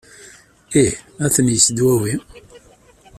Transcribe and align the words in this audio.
Ih, 0.83 0.93
a 1.23 1.25
ten-yessedwawi! 1.33 2.11